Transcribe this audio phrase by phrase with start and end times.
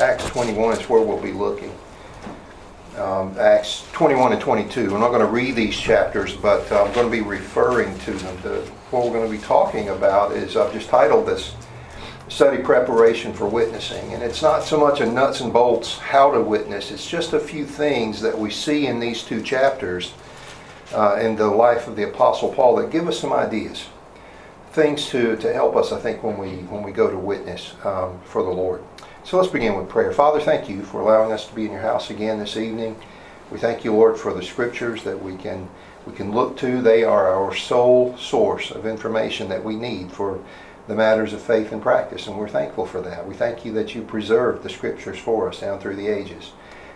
[0.00, 1.70] Acts 21 is where we'll be looking.
[2.96, 4.94] Um, Acts 21 and 22.
[4.94, 8.40] I'm not going to read these chapters, but I'm going to be referring to them.
[8.42, 8.60] The,
[8.90, 11.54] what we're going to be talking about is I've just titled this
[12.28, 14.14] study preparation for witnessing.
[14.14, 17.40] And it's not so much a nuts and bolts how to witness, it's just a
[17.40, 20.14] few things that we see in these two chapters
[20.94, 23.86] uh, in the life of the Apostle Paul that give us some ideas.
[24.72, 28.20] Things to, to help us, I think, when we when we go to witness um,
[28.24, 28.82] for the Lord.
[29.22, 30.12] So let's begin with prayer.
[30.12, 32.96] Father, thank you for allowing us to be in your house again this evening.
[33.50, 35.68] We thank you, Lord, for the scriptures that we can
[36.06, 36.80] we can look to.
[36.80, 40.42] They are our sole source of information that we need for
[40.88, 43.28] the matters of faith and practice, and we're thankful for that.
[43.28, 46.52] We thank you that you preserved the scriptures for us down through the ages.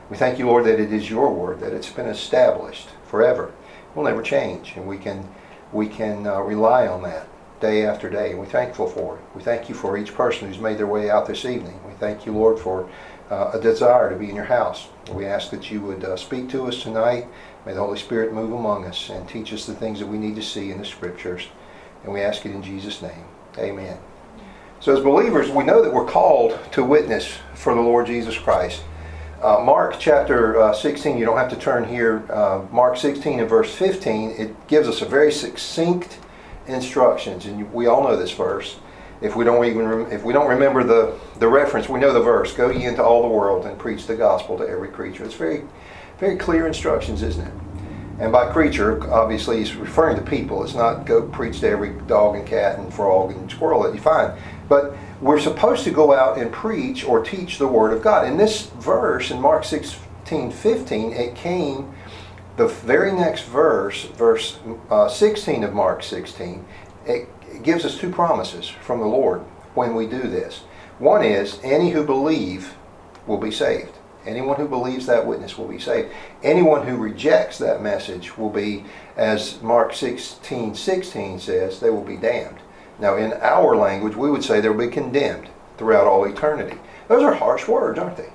[0.09, 3.49] We thank you, Lord, that it is your word, that it's been established forever.
[3.49, 5.29] It will never change, and we can
[5.73, 7.29] we can uh, rely on that
[7.65, 9.23] day after day, and we're thankful for it.
[9.35, 11.81] We thank you for each person who's made their way out this evening.
[11.87, 12.91] We thank you, Lord, for
[13.31, 14.89] uh, a desire to be in your house.
[15.11, 17.27] We ask that you would uh, speak to us tonight.
[17.65, 20.37] May the Holy Spirit move among us and teach us the things that we need
[20.37, 21.49] to see in the Scriptures.
[22.03, 23.25] And we ask it in Jesus' name.
[23.57, 23.97] Amen.
[24.81, 28.83] So, as believers, we know that we're called to witness for the Lord Jesus Christ.
[29.41, 32.25] Uh, Mark chapter uh, 16, you don't have to turn here.
[32.31, 36.19] Uh, Mark 16 and verse 15, it gives us a very succinct
[36.67, 38.77] instructions, and we all know this verse.
[39.21, 42.53] If we don't even if we don't remember the, the reference, we know the verse.
[42.53, 45.25] Go ye into all the world and preach the gospel to every creature.
[45.25, 45.65] It's very
[46.19, 47.55] very clear instructions, isn't it?
[48.21, 50.63] And by creature, obviously, he's referring to people.
[50.63, 54.01] It's not go preach to every dog and cat and frog and squirrel that you
[54.01, 54.39] find.
[54.69, 58.27] But we're supposed to go out and preach or teach the Word of God.
[58.27, 61.93] In this verse, in Mark 16 15, it came,
[62.57, 64.59] the very next verse, verse
[64.91, 66.65] uh, 16 of Mark 16,
[67.07, 67.29] it
[67.63, 69.41] gives us two promises from the Lord
[69.75, 70.61] when we do this.
[70.99, 72.75] One is, any who believe
[73.27, 73.93] will be saved.
[74.25, 76.11] Anyone who believes that witness will be saved.
[76.43, 78.85] Anyone who rejects that message will be,
[79.17, 82.59] as Mark 16 16 says, they will be damned.
[82.99, 86.79] Now, in our language, we would say they'll be condemned throughout all eternity.
[87.09, 88.33] Those are harsh words, aren't they?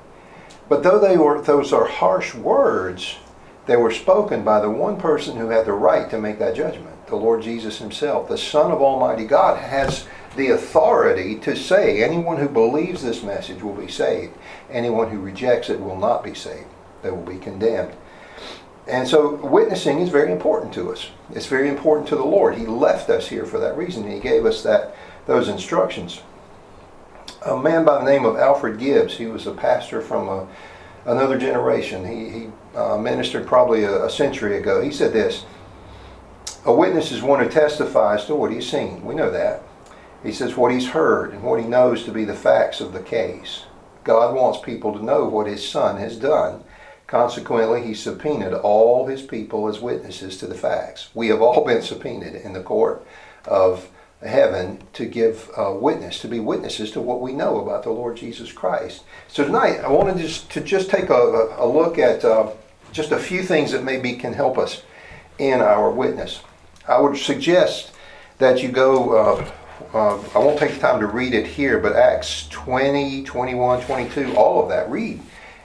[0.67, 3.15] But though they were, those are harsh words,
[3.69, 7.05] they were spoken by the one person who had the right to make that judgment,
[7.05, 8.27] the Lord Jesus Himself.
[8.27, 13.61] The Son of Almighty God has the authority to say anyone who believes this message
[13.61, 14.33] will be saved.
[14.71, 16.65] Anyone who rejects it will not be saved.
[17.03, 17.95] They will be condemned.
[18.87, 21.11] And so witnessing is very important to us.
[21.29, 22.57] It's very important to the Lord.
[22.57, 24.09] He left us here for that reason.
[24.09, 24.95] He gave us that
[25.27, 26.23] those instructions.
[27.45, 30.47] A man by the name of Alfred Gibbs, he was a pastor from a,
[31.09, 32.05] another generation.
[32.05, 34.81] He, he uh, ministered probably a, a century ago.
[34.81, 35.43] He said this,
[36.65, 39.03] a witness is one who testifies to what he's seen.
[39.03, 39.63] We know that.
[40.23, 43.01] He says what he's heard and what he knows to be the facts of the
[43.01, 43.63] case.
[44.03, 46.63] God wants people to know what his son has done.
[47.07, 51.09] Consequently, he subpoenaed all his people as witnesses to the facts.
[51.15, 53.05] We have all been subpoenaed in the court
[53.45, 53.89] of
[54.21, 58.17] heaven to give a witness, to be witnesses to what we know about the Lord
[58.17, 59.03] Jesus Christ.
[59.27, 62.51] So tonight, I wanted just to just take a, a look at uh,
[62.91, 64.83] just a few things that maybe can help us
[65.37, 66.41] in our witness.
[66.87, 67.91] I would suggest
[68.39, 69.51] that you go uh,
[69.93, 74.35] uh, I won't take the time to read it here, but Acts 20, 21, 22,
[74.35, 75.21] all of that, read.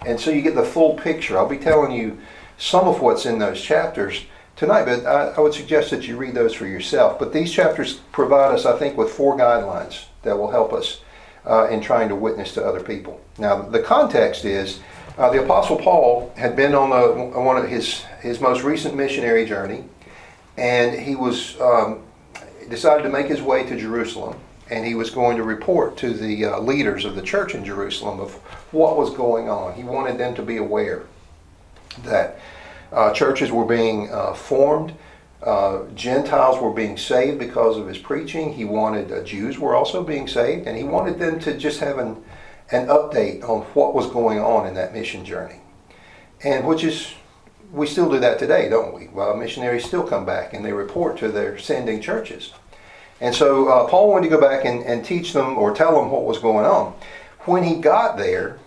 [0.06, 1.36] And so you get the full picture.
[1.36, 2.18] I'll be telling you
[2.56, 4.24] some of what's in those chapters
[4.56, 7.18] tonight, but I, I would suggest that you read those for yourself.
[7.18, 11.00] But these chapters provide us, I think, with four guidelines that will help us
[11.46, 13.20] uh, in trying to witness to other people.
[13.38, 14.80] Now, the context is
[15.18, 19.44] uh, the Apostle Paul had been on a, one of his, his most recent missionary
[19.44, 19.84] journey,
[20.56, 22.02] and he was um,
[22.68, 24.38] decided to make his way to Jerusalem,
[24.70, 28.20] and he was going to report to the uh, leaders of the church in Jerusalem
[28.20, 28.34] of
[28.72, 29.74] what was going on.
[29.74, 31.04] He wanted them to be aware
[32.04, 32.40] that
[32.94, 34.94] uh, churches were being uh, formed.
[35.42, 38.54] Uh, Gentiles were being saved because of his preaching.
[38.54, 41.98] He wanted uh, Jews were also being saved, and he wanted them to just have
[41.98, 42.22] an,
[42.70, 45.60] an update on what was going on in that mission journey,
[46.42, 47.14] and which is
[47.72, 49.08] we still do that today, don't we?
[49.08, 52.52] Well, missionaries still come back and they report to their sending churches.
[53.20, 56.10] And so uh, Paul wanted to go back and, and teach them or tell them
[56.10, 56.94] what was going on.
[57.40, 58.58] When he got there,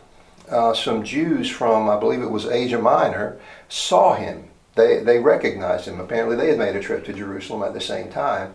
[0.50, 3.40] uh, some Jews from, I believe it was Asia Minor,
[3.70, 4.50] saw him.
[4.76, 6.00] They, they recognized him.
[6.00, 8.54] Apparently, they had made a trip to Jerusalem at the same time.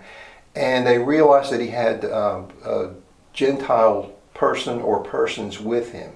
[0.54, 2.90] And they realized that he had uh, a
[3.32, 6.12] Gentile person or persons with him.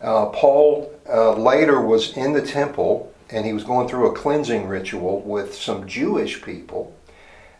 [0.00, 4.66] Uh, Paul uh, later was in the temple and he was going through a cleansing
[4.66, 6.96] ritual with some Jewish people.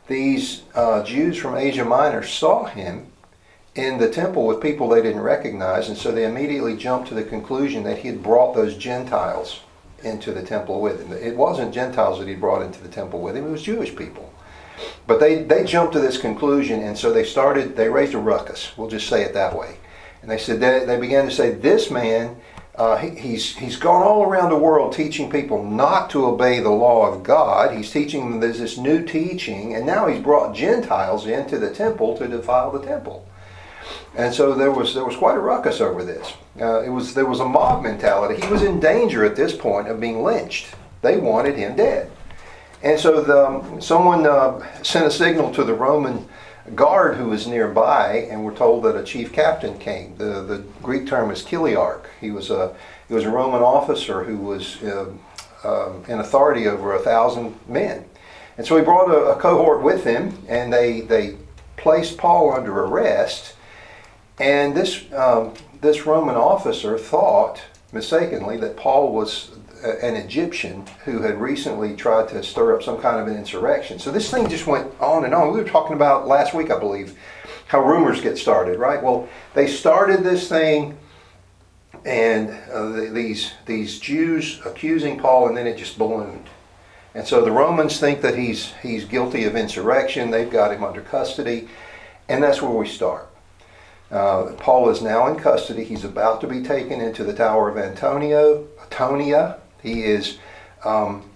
[0.08, 3.10] These uh, Jews from Asia Minor saw him
[3.81, 7.25] in the temple with people they didn't recognize, and so they immediately jumped to the
[7.25, 9.61] conclusion that he had brought those Gentiles
[10.03, 11.12] into the temple with him.
[11.12, 14.32] It wasn't Gentiles that he brought into the temple with him, it was Jewish people.
[15.06, 18.77] But they, they jumped to this conclusion, and so they started, they raised a ruckus.
[18.77, 19.77] We'll just say it that way.
[20.23, 22.37] And they said, they, they began to say, this man,
[22.76, 26.71] uh, he, he's, he's gone all around the world teaching people not to obey the
[26.71, 27.76] law of God.
[27.76, 32.17] He's teaching them there's this new teaching, and now he's brought Gentiles into the temple
[32.17, 33.26] to defile the temple.
[34.16, 36.32] And so there was there was quite a ruckus over this.
[36.60, 38.40] Uh, it was there was a mob mentality.
[38.40, 40.75] He was in danger at this point of being lynched.
[41.02, 42.10] They wanted him dead.
[42.82, 46.26] And so the, um, someone uh, sent a signal to the Roman
[46.75, 50.16] guard who was nearby, and we're told that a chief captain came.
[50.16, 52.04] The, the Greek term is chiliarch.
[52.20, 52.75] He was a
[53.08, 55.12] he was a Roman officer who was uh,
[55.64, 58.04] uh, in authority over a thousand men.
[58.56, 61.37] And so he brought a, a cohort with him, and they they
[61.76, 63.54] placed Paul under arrest
[64.40, 69.50] and this, um, this Roman officer thought mistakenly that Paul was
[69.82, 73.98] an Egyptian who had recently tried to stir up some kind of an insurrection.
[73.98, 75.52] So this thing just went on and on.
[75.52, 77.16] We were talking about last week, I believe,
[77.66, 79.02] how rumors get started, right?
[79.02, 80.98] Well, they started this thing,
[82.04, 86.48] and uh, these these Jews accusing Paul, and then it just ballooned.
[87.14, 90.31] And so the Romans think that he's he's guilty of insurrection.
[90.31, 91.69] They've got him under custody,
[92.28, 93.30] and that's where we start.
[94.11, 95.85] Uh, Paul is now in custody.
[95.85, 99.59] He's about to be taken into the Tower of Antonio, Antonia.
[99.83, 100.39] He is
[100.85, 101.31] um,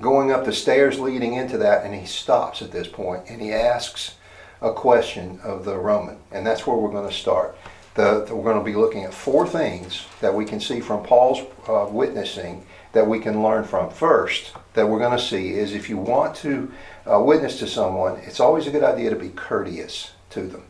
[0.00, 3.52] going up the stairs leading into that, and he stops at this point and he
[3.52, 4.14] asks
[4.60, 7.56] a question of the Roman, and that's where we're going to start.
[7.94, 11.04] The, the, we're going to be looking at four things that we can see from
[11.04, 13.90] Paul's uh, witnessing that we can learn from.
[13.90, 16.72] First, that we're going to see is if you want to
[17.10, 20.64] uh, witness to someone, it's always a good idea to be courteous to them.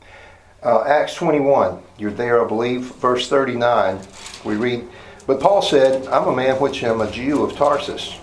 [0.65, 4.01] Uh, Acts 21, you're there, I believe, verse 39.
[4.47, 4.89] We read,
[5.27, 8.19] But Paul said, I'm a man which am a Jew of Tarsus,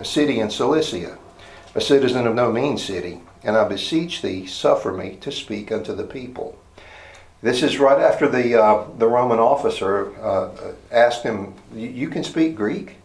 [0.00, 1.16] a city in Cilicia,
[1.76, 5.94] a citizen of no mean city, and I beseech thee, suffer me to speak unto
[5.94, 6.58] the people.
[7.42, 10.50] This is right after the, uh, the Roman officer uh,
[10.90, 12.96] asked him, You can speak Greek?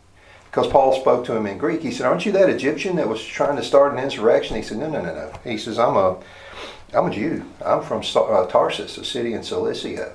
[0.49, 1.83] Because Paul spoke to him in Greek.
[1.83, 4.55] He said, Aren't you that Egyptian that was trying to start an insurrection?
[4.55, 5.31] He said, No, no, no, no.
[5.43, 6.17] He says, I'm a
[6.93, 7.45] I'm a Jew.
[7.63, 10.13] I'm from uh, Tarsus, a city in Cilicia.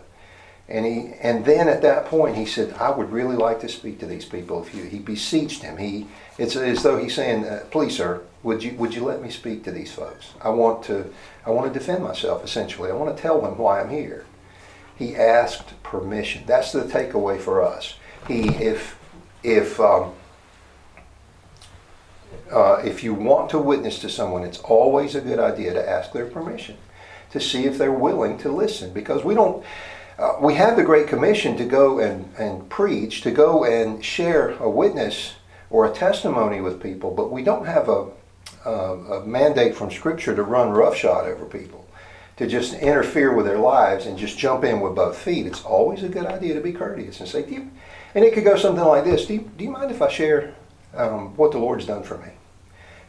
[0.69, 4.01] And he, and then at that point, he said, "I would really like to speak
[4.01, 4.63] to these people.
[4.63, 5.77] If you," he beseeched him.
[5.77, 6.07] He,
[6.39, 9.63] it's as though he's saying, uh, "Please, sir, would you would you let me speak
[9.65, 10.33] to these folks?
[10.41, 11.13] I want to,
[11.45, 12.43] I want to defend myself.
[12.43, 14.25] Essentially, I want to tell them why I'm here."
[14.97, 16.45] He asked permission.
[16.47, 17.95] That's the takeaway for us.
[18.29, 18.99] He, if,
[19.43, 20.13] if um,
[22.55, 26.13] uh, if you want to witness to someone, it's always a good idea to ask
[26.13, 26.77] their permission
[27.33, 29.65] to see if they're willing to listen because we don't.
[30.17, 34.51] Uh, we have the Great Commission to go and, and preach, to go and share
[34.59, 35.35] a witness
[35.71, 38.07] or a testimony with people, but we don't have a,
[38.65, 41.85] a, a mandate from Scripture to run roughshod over people,
[42.37, 45.47] to just interfere with their lives and just jump in with both feet.
[45.47, 47.71] It's always a good idea to be courteous and say, do you,
[48.15, 50.55] and it could go something like this Do you, do you mind if I share
[50.95, 52.34] um, what the Lord's done for me?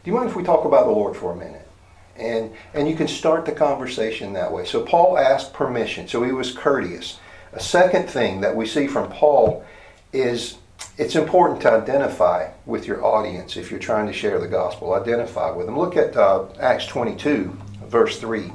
[0.06, 1.66] Do you mind if we talk about the Lord for a minute?
[2.14, 4.64] And, and you can start the conversation that way.
[4.64, 7.18] So Paul asked permission, so he was courteous.
[7.54, 9.64] A second thing that we see from Paul
[10.12, 10.58] is
[10.96, 14.94] it's important to identify with your audience if you're trying to share the gospel.
[14.94, 15.76] Identify with them.
[15.76, 18.52] Look at uh, Acts 22, verse 3.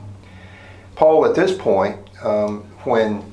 [0.95, 3.29] Paul, at this point, um, when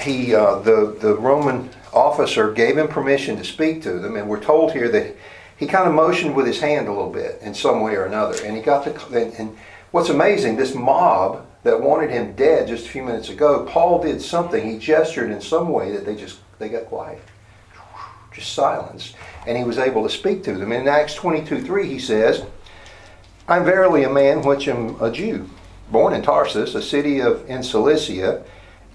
[0.00, 4.40] he, uh, the, the Roman officer gave him permission to speak to them, and we're
[4.40, 5.16] told here that
[5.62, 8.34] he kind of motioned with his hand a little bit in some way or another.
[8.44, 9.56] And he got the, and, and
[9.92, 14.20] what's amazing, this mob that wanted him dead just a few minutes ago, Paul did
[14.20, 14.68] something.
[14.68, 17.22] He gestured in some way that they just, they got quiet.
[18.34, 19.14] Just silence.
[19.46, 20.72] And he was able to speak to them.
[20.72, 22.44] In Acts 22, 3, he says,
[23.46, 25.48] I'm verily a man which am a Jew,
[25.92, 28.42] born in Tarsus, a city of in Cilicia,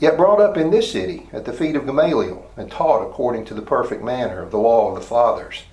[0.02, 3.54] yet brought up in this city at the feet of Gamaliel, and taught according to
[3.54, 5.64] the perfect manner of the law of the fathers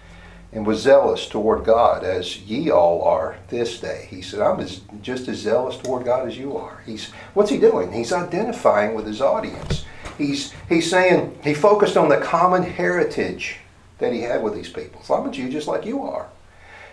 [0.55, 4.07] and was zealous toward God as ye all are this day.
[4.09, 6.81] He said, I'm as, just as zealous toward God as you are.
[6.87, 7.93] He's what's he doing?
[7.93, 9.85] He's identifying with his audience.
[10.17, 13.57] He's he's saying he focused on the common heritage
[13.99, 15.03] that he had with these people.
[15.03, 16.29] So I'm a Jew just like you are.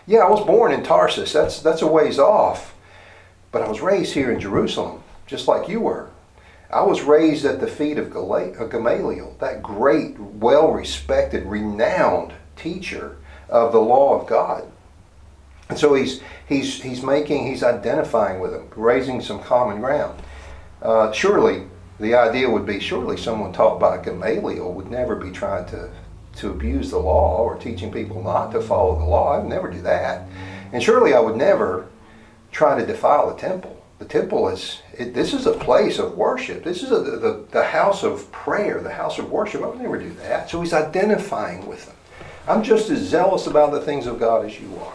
[0.07, 1.31] Yeah, I was born in Tarsus.
[1.31, 2.73] That's that's a ways off.
[3.51, 6.09] But I was raised here in Jerusalem, just like you were.
[6.71, 13.17] I was raised at the feet of Gamaliel, that great, well respected, renowned teacher
[13.51, 14.63] of the law of God.
[15.69, 20.21] And so he's, he's, he's making, he's identifying with them, raising some common ground.
[20.81, 21.63] Uh, surely,
[21.99, 25.91] the idea would be surely someone taught by Gamaliel would never be trying to,
[26.37, 29.33] to abuse the law or teaching people not to follow the law.
[29.33, 30.27] I would never do that.
[30.73, 31.87] And surely I would never
[32.51, 33.77] try to defile the temple.
[33.99, 36.63] The temple is, it, this is a place of worship.
[36.63, 39.61] This is a, the, the house of prayer, the house of worship.
[39.61, 40.49] I would never do that.
[40.49, 41.95] So he's identifying with them.
[42.47, 44.93] I'm just as zealous about the things of God as you are.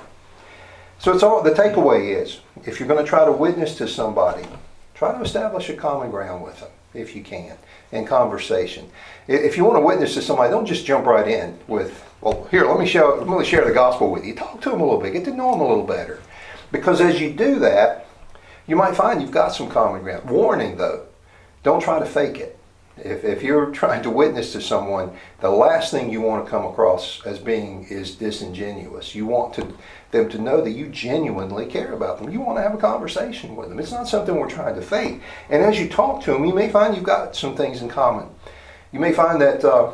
[0.99, 4.45] So it's all the takeaway is if you're going to try to witness to somebody,
[4.95, 7.57] try to establish a common ground with them if you can
[7.93, 8.91] in conversation.
[9.29, 12.67] If you want to witness to somebody, don't just jump right in with, well, here,
[12.67, 14.35] let me show, let me share the gospel with you.
[14.35, 16.21] Talk to them a little bit, get to know them a little better.
[16.73, 18.07] Because as you do that,
[18.67, 20.29] you might find you've got some common ground.
[20.29, 21.07] Warning though,
[21.63, 22.59] don't try to fake it.
[22.97, 26.65] If, if you're trying to witness to someone, the last thing you want to come
[26.65, 29.15] across as being is disingenuous.
[29.15, 29.77] You want to,
[30.13, 32.31] them to know that you genuinely care about them.
[32.31, 33.79] You want to have a conversation with them.
[33.79, 35.21] It's not something we're trying to fake.
[35.51, 38.29] And as you talk to them, you may find you've got some things in common.
[38.93, 39.93] You may find that uh,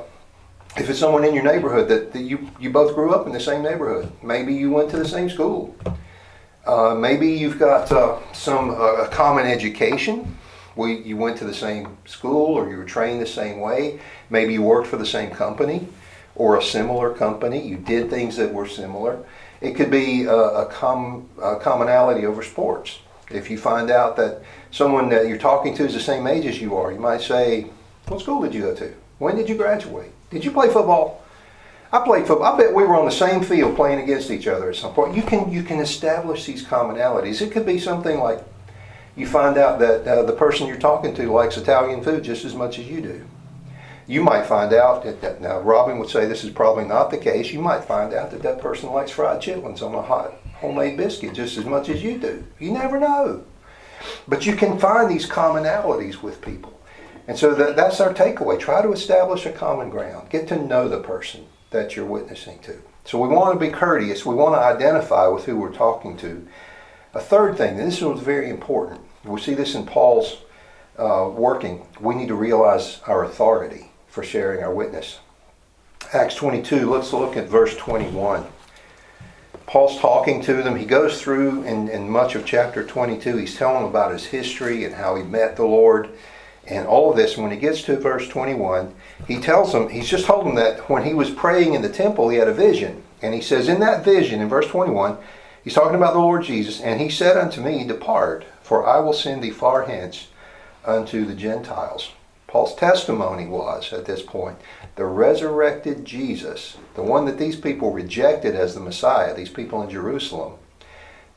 [0.77, 3.41] if it's someone in your neighborhood that, that you, you both grew up in the
[3.41, 5.77] same neighborhood, maybe you went to the same school.
[6.65, 10.37] Uh, maybe you've got uh, some uh, common education
[10.77, 14.01] you went to the same school or you were trained the same way.
[14.31, 15.89] Maybe you worked for the same company
[16.35, 17.67] or a similar company.
[17.67, 19.25] You did things that were similar.
[19.61, 22.99] It could be a, a, com, a commonality over sports.
[23.31, 26.61] If you find out that someone that you're talking to is the same age as
[26.61, 27.67] you are, you might say,
[28.09, 28.93] What school did you go to?
[29.19, 30.11] When did you graduate?
[30.31, 31.23] Did you play football?
[31.93, 32.55] I played football.
[32.55, 35.15] I bet we were on the same field playing against each other at some point.
[35.15, 37.43] You can you can establish these commonalities.
[37.43, 38.43] It could be something like
[39.17, 42.55] you find out that uh, the person you're talking to likes Italian food just as
[42.55, 43.27] much as you do.
[44.07, 47.19] You might find out that, that, now Robin would say this is probably not the
[47.19, 47.53] case.
[47.53, 51.35] You might find out that that person likes fried chitlins on a hot homemade biscuit
[51.35, 52.45] just as much as you do.
[52.59, 53.45] You never know.
[54.27, 56.79] But you can find these commonalities with people.
[57.29, 58.59] And so that, that's our takeaway.
[58.59, 60.31] Try to establish a common ground.
[60.31, 62.81] Get to know the person that you're witnessing to.
[63.05, 64.27] So we want to be courteous.
[64.27, 66.47] We want to identify with who we're talking to.
[67.15, 70.39] A third thing, and this was very important, we see this in Paul's
[70.99, 75.19] uh, working, we need to realize our authority for sharing our witness.
[76.13, 78.47] Acts 22, let's look at verse 21.
[79.67, 80.77] Paul's talking to them.
[80.77, 84.85] He goes through in, in much of chapter 22, he's telling them about his history
[84.85, 86.11] and how he met the Lord
[86.67, 87.37] and all of this.
[87.37, 88.95] When he gets to verse 21,
[89.27, 92.29] he tells them, he's just told them that when he was praying in the temple,
[92.29, 93.03] he had a vision.
[93.23, 95.17] And he says, in that vision, in verse 21,
[95.63, 99.13] He's talking about the Lord Jesus, and he said unto me, Depart, for I will
[99.13, 100.29] send thee far hence
[100.85, 102.11] unto the Gentiles.
[102.49, 104.59] Paul's testimony was, at this point,
[104.97, 109.89] the resurrected Jesus, the one that these people rejected as the Messiah, these people in
[109.89, 110.55] Jerusalem,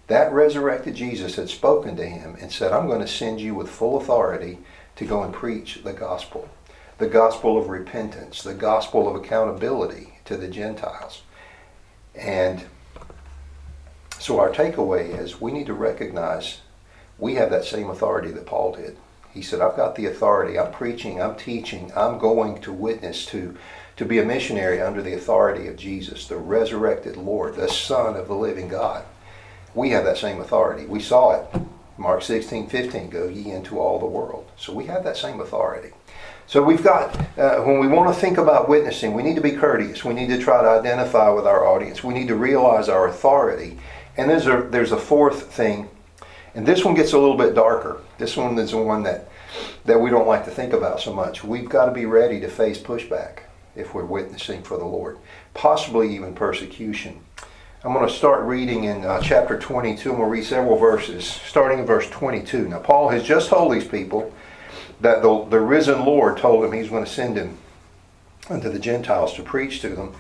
[0.08, 3.70] that resurrected Jesus had spoken to him and said, I'm going to send you with
[3.70, 4.58] full authority
[4.98, 6.50] to go and preach the gospel,
[6.98, 11.22] the gospel of repentance, the gospel of accountability to the Gentiles.
[12.14, 12.66] And
[14.20, 16.62] so our takeaway is we need to recognize
[17.18, 18.98] we have that same authority that Paul did.
[19.34, 20.58] He said, I've got the authority.
[20.58, 23.58] I'm preaching, I'm teaching, I'm going to witness to
[23.98, 28.28] to be a missionary under the authority of Jesus, the resurrected Lord, the Son of
[28.28, 29.06] the living God.
[29.74, 30.86] We have that same authority.
[30.86, 31.62] We saw it.
[31.98, 34.52] Mark 16, 15, go ye into all the world.
[34.58, 35.92] So we have that same authority.
[36.46, 39.52] So we've got, uh, when we want to think about witnessing, we need to be
[39.52, 40.04] courteous.
[40.04, 42.04] We need to try to identify with our audience.
[42.04, 43.80] We need to realize our authority
[44.18, 45.90] and there's a, there's a fourth thing,
[46.54, 48.02] and this one gets a little bit darker.
[48.18, 49.30] This one is the one that,
[49.86, 51.44] that we don't like to think about so much.
[51.44, 53.40] We've got to be ready to face pushback
[53.76, 55.18] if we're witnessing for the Lord,
[55.54, 57.22] possibly even persecution.
[57.84, 61.80] I'm going to start reading in uh, chapter 22, and we'll read several verses, starting
[61.80, 62.70] in verse 22.
[62.70, 64.34] Now, Paul has just told these people
[65.02, 67.58] that the, the risen Lord told him he's going to send him
[68.50, 70.16] unto the Gentiles to preach to them.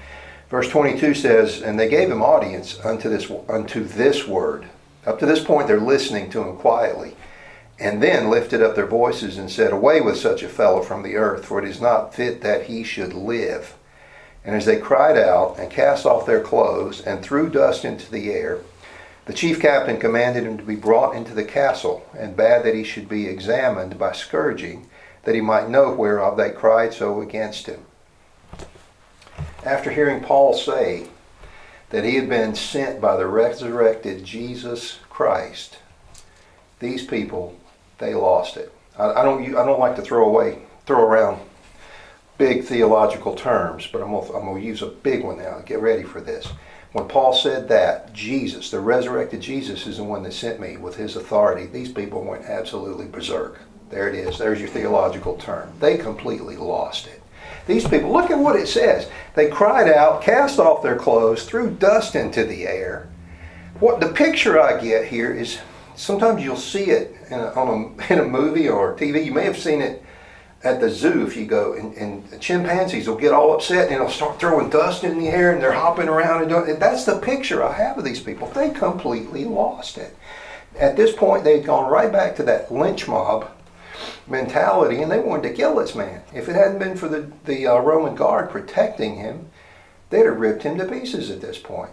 [0.49, 4.67] Verse 22 says, And they gave him audience unto this, unto this word.
[5.05, 7.15] Up to this point, they're listening to him quietly.
[7.79, 11.15] And then lifted up their voices and said, Away with such a fellow from the
[11.15, 13.75] earth, for it is not fit that he should live.
[14.43, 18.31] And as they cried out and cast off their clothes and threw dust into the
[18.31, 18.59] air,
[19.25, 22.83] the chief captain commanded him to be brought into the castle, and bade that he
[22.83, 24.87] should be examined by scourging,
[25.23, 27.83] that he might know whereof they cried so against him
[29.65, 31.07] after hearing Paul say
[31.89, 35.77] that he had been sent by the resurrected Jesus Christ,
[36.79, 37.57] these people,
[37.97, 38.71] they lost it.
[38.97, 41.41] I, I don't, I don't like to throw away, throw around
[42.37, 45.59] big theological terms, but I'm going, to, I'm going to use a big one now.
[45.65, 46.47] Get ready for this.
[46.91, 50.95] When Paul said that, Jesus, the resurrected Jesus, is the one that sent me with
[50.95, 53.59] his authority, these people went absolutely berserk.
[53.89, 54.37] There it is.
[54.37, 55.73] There's your theological term.
[55.79, 57.21] They completely lost it.
[57.67, 59.09] These people, look at what it says.
[59.33, 63.09] They cried out, cast off their clothes, threw dust into the air.
[63.79, 65.59] What the picture I get here is
[65.95, 69.25] sometimes you'll see it in a, on a, in a movie or TV.
[69.25, 70.03] You may have seen it
[70.63, 74.09] at the zoo if you go, and, and chimpanzees will get all upset and they'll
[74.09, 76.79] start throwing dust in the air and they're hopping around and doing.
[76.79, 78.47] That's the picture I have of these people.
[78.49, 80.15] They completely lost it.
[80.79, 83.49] At this point, they'd gone right back to that lynch mob
[84.27, 86.21] mentality, and they wanted to kill this man.
[86.33, 89.49] If it hadn't been for the, the uh, Roman guard protecting him,
[90.09, 91.91] they'd have ripped him to pieces at this point.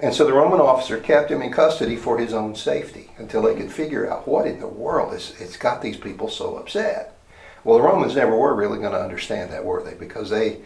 [0.00, 3.56] And so the Roman officer kept him in custody for his own safety until they
[3.56, 7.18] could figure out what in the world is it's got these people so upset.
[7.64, 9.94] Well, the Romans never were really going to understand that, were they?
[9.94, 10.58] Because they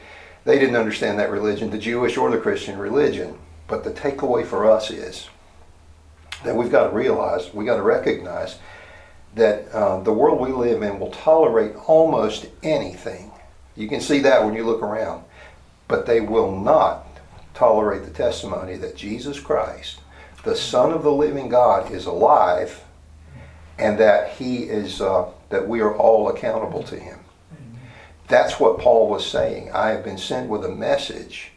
[0.45, 3.39] they didn't understand that religion, the Jewish or the Christian religion.
[3.69, 5.29] But the takeaway for us is
[6.45, 8.59] that we've got to realize, we've got to recognize
[9.35, 13.31] that uh, the world we live in will tolerate almost anything.
[13.77, 15.25] You can see that when you look around.
[15.89, 17.07] But they will not
[17.55, 20.01] tolerate the testimony that Jesus Christ,
[20.45, 22.83] the Son of the living God, is alive
[23.79, 27.19] and that he is uh, that we are all accountable to him.
[28.29, 29.71] That's what Paul was saying.
[29.73, 31.52] I have been sent with a message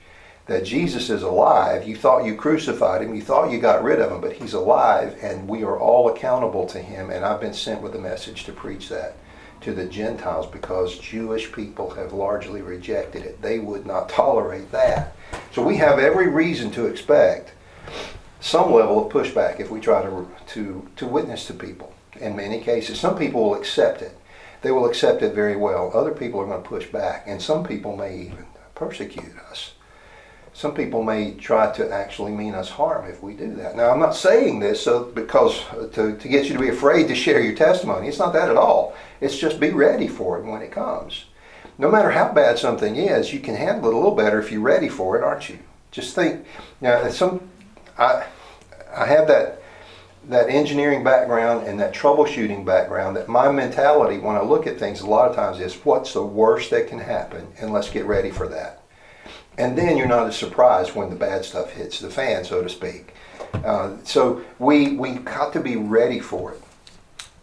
[0.48, 1.88] that Jesus is alive.
[1.88, 5.18] You thought you crucified him, you thought you got rid of him, but he's alive
[5.22, 7.10] and we are all accountable to him.
[7.10, 9.16] And I've been sent with a message to preach that
[9.62, 13.42] to the Gentiles because Jewish people have largely rejected it.
[13.42, 15.16] They would not tolerate that.
[15.52, 17.54] So we have every reason to expect
[18.40, 21.94] some level of pushback if we try to, to, to witness to people.
[22.20, 24.16] In many cases, some people will accept it.
[24.62, 25.92] They will accept it very well.
[25.94, 29.75] Other people are going to push back, and some people may even persecute us
[30.56, 33.76] some people may try to actually mean us harm if we do that.
[33.76, 37.10] Now, I'm not saying this so because uh, to, to get you to be afraid
[37.10, 38.08] to share your testimony.
[38.08, 38.96] It's not that at all.
[39.20, 41.26] It's just be ready for it when it comes.
[41.78, 44.62] No matter how bad something is, you can handle it a little better if you're
[44.62, 45.60] ready for it, aren't you?
[45.92, 46.46] Just think.
[46.80, 47.50] Now, some
[47.98, 48.26] I
[48.96, 49.62] I have that
[50.30, 53.18] that engineering background and that troubleshooting background.
[53.18, 56.26] That my mentality when I look at things a lot of times is what's the
[56.26, 58.85] worst that can happen, and let's get ready for that
[59.58, 62.70] and then you're not as surprised when the bad stuff hits the fan, so to
[62.70, 63.14] speak.
[63.54, 66.62] Uh, so we we got to be ready for it,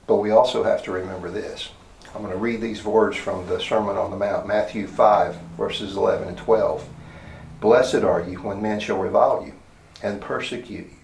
[0.06, 1.70] but we also have to remember this.
[2.14, 5.96] I'm going to read these words from the Sermon on the Mount, Matthew 5, verses
[5.96, 6.86] 11 and 12.
[7.58, 9.54] Blessed are you when men shall revile you
[10.02, 10.96] and persecute you,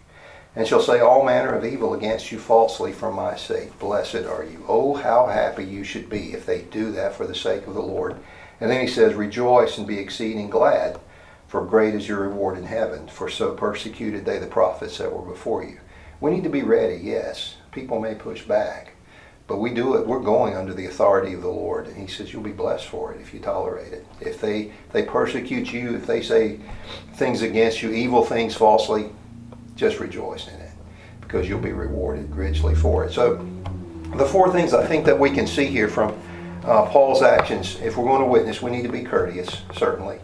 [0.55, 3.79] and shall say all manner of evil against you falsely for my sake.
[3.79, 4.63] Blessed are you.
[4.69, 7.81] Oh, how happy you should be if they do that for the sake of the
[7.81, 8.17] Lord.
[8.61, 10.99] And then he says, Rejoice and be exceeding glad,
[11.47, 15.23] for great is your reward in heaven, for so persecuted they the prophets that were
[15.23, 15.81] before you.
[16.21, 17.57] We need to be ready, yes.
[17.71, 18.95] People may push back,
[19.47, 21.87] but we do it, we're going under the authority of the Lord.
[21.87, 24.07] And he says, You'll be blessed for it if you tolerate it.
[24.21, 26.59] If they, they persecute you, if they say
[27.15, 29.11] things against you, evil things falsely,
[29.77, 30.71] just rejoice in it
[31.21, 33.13] because you'll be rewarded richly for it.
[33.13, 33.47] So,
[34.17, 36.19] the four things I think that we can see here from
[36.69, 40.19] uh, Paul's actions, if we're going to witness, we need to be courteous, certainly.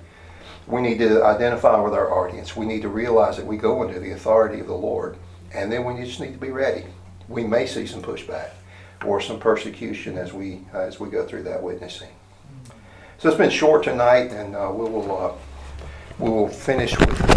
[0.66, 2.54] We need to identify with our audience.
[2.54, 5.16] We need to realize that we go under the authority of the Lord.
[5.52, 6.84] And then we just need to be ready.
[7.28, 8.50] We may see some pushback
[9.04, 12.08] or some persecution as we uh, as we go through that witnessing.
[13.18, 15.32] So it's been short tonight, and uh, we will uh,
[16.18, 17.33] we will finish with